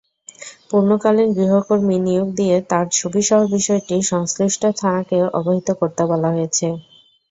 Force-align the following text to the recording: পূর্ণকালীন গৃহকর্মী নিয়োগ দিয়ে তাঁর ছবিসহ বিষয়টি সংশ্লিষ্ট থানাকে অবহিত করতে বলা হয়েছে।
পূর্ণকালীন 0.69 1.29
গৃহকর্মী 1.37 1.95
নিয়োগ 2.05 2.27
দিয়ে 2.35 2.55
তাঁর 2.69 2.85
ছবিসহ 2.93 3.39
বিষয়টি 3.55 3.95
সংশ্লিষ্ট 4.11 4.61
থানাকে 4.79 5.17
অবহিত 5.39 5.69
করতে 5.79 6.03
বলা 6.11 6.29
হয়েছে। 6.35 6.67